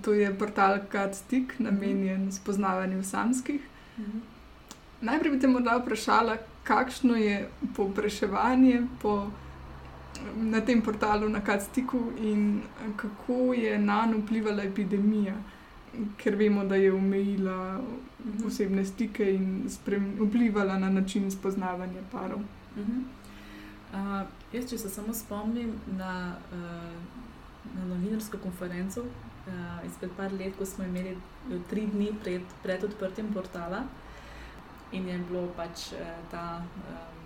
[0.02, 3.60] To je portal Katstik, namenjen spoznavanju samskih.
[3.98, 4.18] Mhm.
[5.02, 9.30] Najprej bi te morda vprašala, kakšno je povpraševanje po,
[10.36, 12.62] na tem portalu na Katstiku in
[12.96, 15.34] kako je na njo vplivala epidemija,
[16.16, 17.80] ker vemo, da je omejila
[18.24, 18.46] Mhm.
[18.46, 19.68] osebne stike in
[20.20, 22.40] vplivala na način spoznavanja parov.
[22.76, 22.98] Mhm.
[23.92, 30.54] Uh, jaz, če se samo spomnim na, uh, na novinarsko konferenco uh, izpred par let,
[30.58, 31.16] ko smo imeli
[31.70, 33.82] tri dni pred, pred odprtjem portala
[34.92, 35.98] in je bilo pač uh,
[36.30, 37.19] ta um,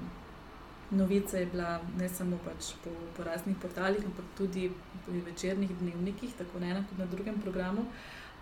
[0.91, 4.71] novica je bila ne samo pač po, po raznih portalih, ampak tudi
[5.07, 7.87] po večernih dnevnikih, tako na enem kot na drugem programu.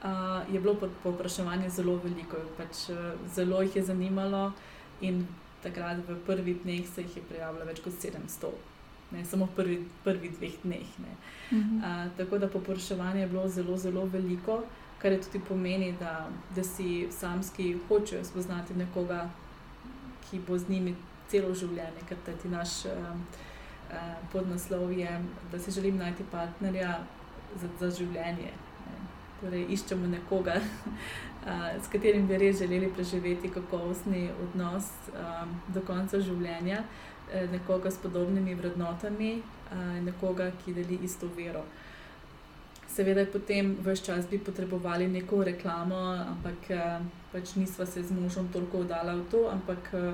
[0.03, 4.53] Uh, je bilo povpraševanje zelo veliko, pač, uh, zelo jih je zanimalo,
[5.01, 5.27] in
[5.63, 8.51] takrat v prvih dneh se jih je prijavilo več kot 700,
[9.13, 10.99] ne samo v prvi, prvih dveh dneh.
[10.99, 11.15] Ne.
[11.53, 11.77] Mhm.
[11.79, 14.63] Uh, tako da popraševanje je bilo zelo, zelo veliko,
[14.99, 19.31] kar je tudi pomeni, da, da si samski hočejo spoznati nekoga,
[20.27, 20.97] ki bo z njimi
[21.31, 23.13] celo življenje, ker ti naš uh,
[24.33, 25.11] podnaslov je,
[25.53, 26.99] da si želim najti partnerja
[27.61, 28.53] za, za življenje.
[28.87, 28.99] Ne.
[29.43, 36.21] Torej, iščemo nekoga, uh, s katerim bi res želeli preživeti kakovostni odnos um, do konca
[36.21, 36.85] življenja,
[37.33, 41.67] eh, nekoga s podobnimi vrednotami, uh, nekoga, ki deli isto vero.
[42.93, 45.97] Seveda, potem vse čas bi potrebovali neko reklamo,
[46.29, 46.99] ampak eh,
[47.33, 50.13] pač nisva se z možom toliko oddala v to, ampak eh,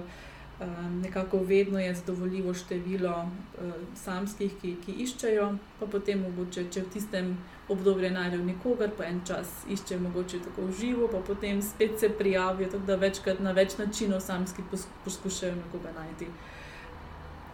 [1.03, 6.91] nekako vedno je zadovoljivo število eh, samskih, ki, ki iščejo, pa potem mogoče, če v
[6.93, 7.37] tistem
[7.69, 12.09] obdobju najdejo nikogar, pa en čas iščejo mogoče tako v živo, pa potem spet se
[12.09, 16.27] prijavijo, tako da večkrat na več načinov samski pos, poskušajo nekoga najti.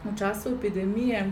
[0.05, 1.27] V času epidemije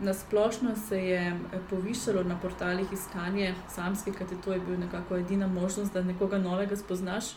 [0.00, 5.16] na splošno se je eh, povišalo na portalih iskanje samskih, kajti to je bil nekako
[5.16, 7.32] edina možnost, da nekoga novega spoznaš.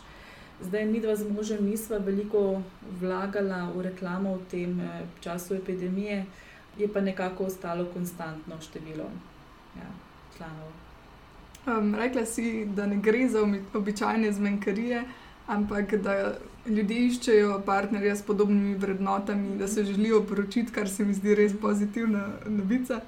[0.60, 2.62] Zdaj, mi dva z možem nisva veliko
[3.00, 6.24] vlagala v reklamo v tem eh, času epidemije,
[6.78, 9.06] je pa nekako ostalo konstantno število
[9.76, 9.90] ja,
[10.36, 10.70] članov.
[11.66, 13.40] Um, rekla si, da ne gre za
[13.74, 15.04] običajne zmenkarije,
[15.46, 21.14] ampak da ljudje iščejo partnerja s podobnimi vrednotami, da se želijo poročiti, kar se mi
[21.14, 23.00] zdi res pozitivna novica.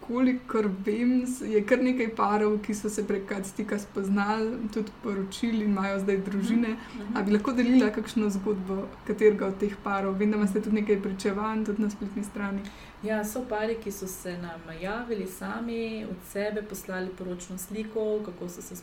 [0.00, 5.72] Kolikor vem, je kar nekaj parov, ki so se prek stika spoznali, tudi poročili in
[5.72, 6.76] imajo zdaj družine.
[7.14, 10.14] A bi lahko delila kakšno zgodbo katerega od teh parov?
[10.18, 12.62] Vem, da imate tudi nekaj pričevanj, tudi na spletni strani.
[13.02, 18.48] Ja, so pari, ki so se nam javili sami od sebe, poslali poročno sliko, kako
[18.48, 18.78] so se,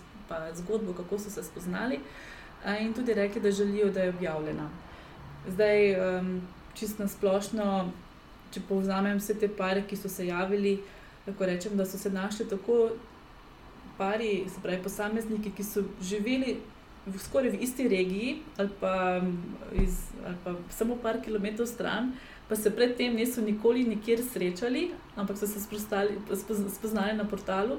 [0.53, 1.99] zgodbo, kako so se spoznali,
[2.79, 4.69] in tudi rekli, da želijo, da je objavljena.
[5.47, 6.41] Zdaj, um,
[6.73, 7.91] čisto na splošno,
[8.53, 10.77] če povzamem vse te pare, ki so se javili,
[11.27, 12.91] lahko rečem, da so se našli tako
[13.97, 16.57] pari, se pravi posamezniki, ki so živeli
[17.05, 22.13] v, skoraj v isti regiji ali pa, mm, iz, ali pa samo par kilometrov stran
[22.49, 27.77] pa se predtem niso nikoli nikjer srečali, ampak so se sprostali, spoz- spoznali na portalu.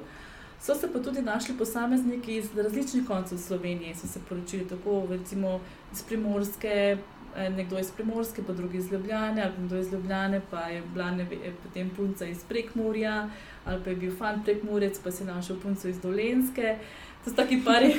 [0.61, 5.61] So se pa tudi našli posamezniki iz različnih koncev Slovenije, so se poročili tako recimo
[5.93, 6.97] iz Primorske,
[7.37, 11.25] nekdo iz Primorske, pa drugi iz Ljubljane, ali nekdo iz Ljubljane, pa je bila ne
[11.25, 13.29] ve- potem punca iz Prekmurja,
[13.65, 16.79] ali pa je bil fant Prekmurec, pa si našel punco iz Dolenske.
[17.25, 17.95] To so taki pari,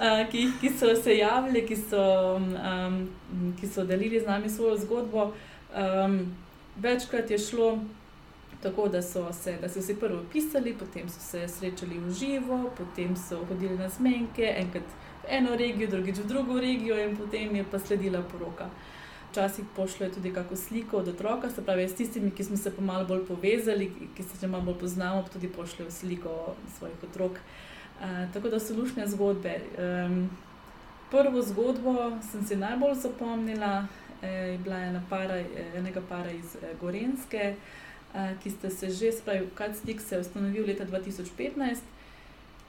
[0.00, 3.08] a, ki, ki so se javili, ki so, um,
[3.60, 5.32] ki so delili z nami svojo zgodbo.
[5.76, 6.36] Um,
[6.76, 7.78] večkrat je šlo
[8.62, 12.70] tako, da so se da so si prvo pisali, potem so se srečali v živo,
[12.78, 14.82] potem so hodili na zmenke, enkrat
[15.30, 18.70] eno regijo, drugič v drugo regijo, in potem je pa sledila poroka.
[19.30, 22.82] Včasih pošljejo tudi kako sliko od otroka, se pravi, s tistimi, ki smo se pa
[22.82, 27.32] malo bolj povezali, ki se že malo bolj poznamo, tudi pošljejo sliko svojih otrok.
[27.32, 29.60] Uh, tako da so lušne zgodbe.
[29.78, 30.30] Um,
[31.10, 33.86] prvo zgodbo sem si najbolj zapomnila,
[34.22, 37.54] je bila ena para, enega para iz eh, Gorenske,
[38.14, 41.97] eh, ki sta se že, spravi, Katstik se je ustanovil leta 2015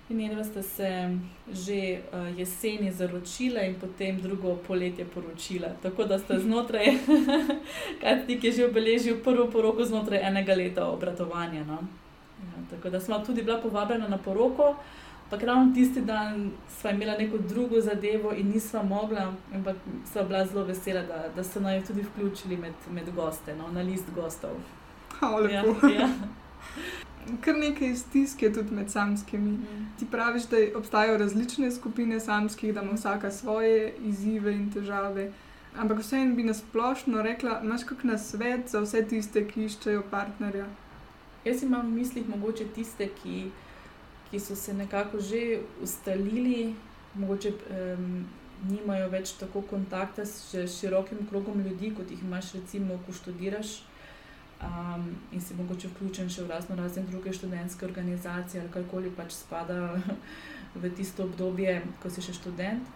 [0.10, 1.18] In ena sta se
[1.52, 5.68] že uh, jeseni zaročila in potem drugo poletje poročila.
[5.82, 6.86] Tako da sta znotraj,
[8.02, 11.64] Katnik je že obeležil prvo poroko znotraj enega leta obratovanja.
[11.64, 11.78] No?
[12.42, 14.76] Ja, tako da smo tudi bila povabljena na poroko,
[15.24, 19.76] ampak ravno tisti dan sva imela neko drugo zadevo in nisva mogla, ampak
[20.12, 23.68] sva bila zelo vesela, da, da so naj tudi vključili med, med goste, no?
[23.72, 24.58] na list gostov.
[25.52, 25.64] Ja,
[26.02, 26.10] ja.
[27.42, 29.52] Kar nekaj stiske tudi med samskimi.
[29.52, 29.86] Mm.
[30.00, 35.32] Ti praviš, da obstajajo različne skupine samskih, da ima vsaka svoje izzive in težave.
[35.78, 40.66] Ampak vseeno bi nasplošno rekla, imaš kak na svet za vse tiste, ki iščejo partnerja.
[41.46, 43.52] Jaz imam v mislih mogoče tiste, ki,
[44.32, 46.76] ki so se nekako že ustalili,
[47.14, 48.26] mogoče um,
[48.68, 53.78] nimajo več tako kontakta s širokim krogom ljudi, kot jih imaš, recimo, ko študiraš.
[54.60, 59.32] Um, in si mogoče vključen še v razno razne druge študentske organizacije ali karkoli pač
[59.32, 59.96] spada
[60.82, 62.90] v tisto obdobje, ko si še študent.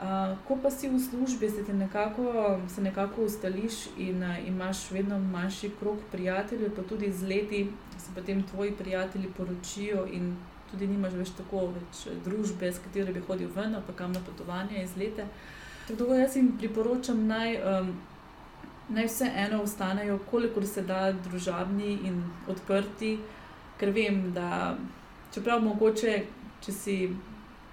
[0.00, 5.18] Uh, ko pa si v službi, se, nekako, se nekako ustališ in uh, imaš vedno
[5.18, 7.60] manjši krog prijateljev, pa tudi z leti
[7.98, 10.32] se potem tvoji prijatelji poročijo in
[10.70, 14.80] tudi nimaš več tako več družbe, s katero bi hodil ven, pa kam na potovanje
[14.82, 15.28] iz leta.
[15.84, 17.60] Tako da jaz jim priporočam naj.
[17.60, 17.94] Um,
[18.88, 22.18] Naj vseeno ostanejo, kolikor se da, družabni in
[22.48, 23.14] odprti,
[23.80, 24.74] ker vem, da
[25.32, 26.18] čeprav mogoče,
[26.60, 26.96] če si,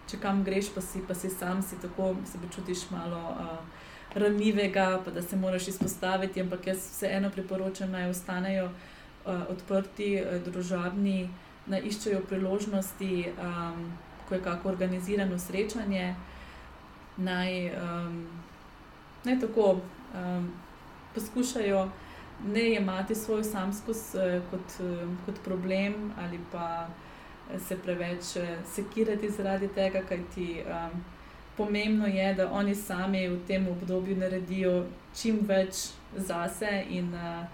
[0.08, 3.84] če kam greš, pa si, pa si sam, si tako se počutiš malo uh,
[4.16, 10.40] ranljivega, pa da se moraš izpostaviti, ampak jaz vseeno priporočam, naj ostanejo uh, odprti, uh,
[10.48, 11.28] družabni,
[11.68, 13.86] naj iščejo priložnosti, um,
[14.30, 16.16] ko je kako organizirano srečanje,
[17.18, 18.20] naj, um,
[19.28, 19.74] naj tako.
[20.16, 20.52] Um,
[21.16, 21.90] poskušajo
[22.48, 26.88] ne jemati svojo samskost eh, kot, eh, kot problem ali pa
[27.54, 28.24] eh, se preveč
[28.74, 31.04] sekirati zaradi tega, kajti um,
[31.58, 34.86] pomembno je, da oni sami v tem obdobju naredijo
[35.16, 37.46] čim več zase in, uh,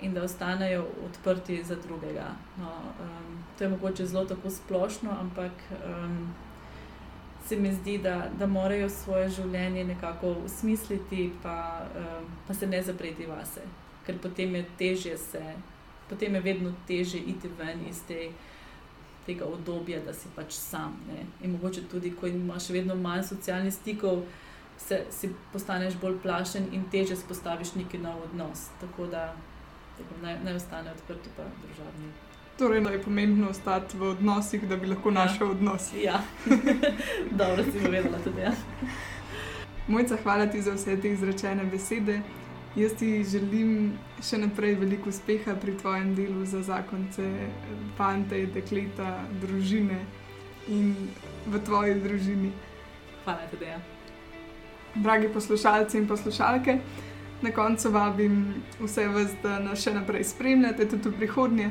[0.00, 2.30] in da ostanejo odprti za drugega.
[2.58, 5.52] No, um, to je mogoče zelo tako splošno, ampak.
[5.84, 6.34] Um,
[7.50, 11.54] Se mi zdi, da, da morajo svoje življenje nekako usmisliti, pa,
[11.98, 13.64] um, pa se ne zapreti vase,
[14.06, 15.42] ker potem je težje se,
[16.08, 18.28] potem je vedno težje iti ven iz te,
[19.26, 20.94] tega obdobja, da si pač sam.
[21.08, 21.26] Ne?
[21.42, 24.22] In mogoče tudi, ko imaš vedno manj socialnih stikov,
[24.78, 28.68] se, si postaneš bolj plašen in teže spostaviš neki nov odnos.
[28.80, 29.32] Tako da
[29.98, 32.12] tako naj, naj ostane odprti, pa družabni.
[32.60, 35.50] Torej, da je pomembno ostati v odnosih, da bi lahko našel ja.
[35.50, 35.92] odnos.
[36.04, 36.20] Ja,
[37.40, 38.40] dobro si povedala tudi.
[38.40, 38.52] Ja.
[39.88, 42.20] Mojca, hvala ti za vse te izrečene besede.
[42.76, 43.92] Jaz ti želim
[44.22, 47.24] še naprej veliko uspeha pri tvojem delu za zakonce,
[47.96, 50.04] fante, dekleta, družine
[50.68, 50.92] in
[51.46, 52.52] v tvoji družini.
[53.24, 53.72] Hvala tudi.
[53.72, 53.80] Ja.
[54.94, 56.76] Dragi poslušalci in poslušalke,
[57.40, 58.42] na koncu vabim
[58.82, 61.70] vse vas, da nas še naprej spremljate tudi v prihodnje.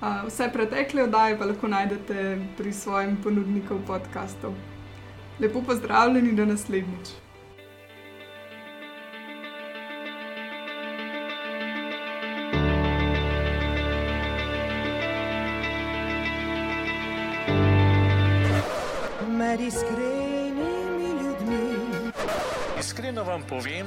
[0.00, 4.52] Vse pretekle oddaje pa lahko najdete pri svojem ponudniku podkastov.
[5.40, 7.08] Lepo pozdravljeni do naslednjič.
[19.28, 22.12] Med iskrenimi ljudmi.
[22.80, 23.86] Iskreno vam povem,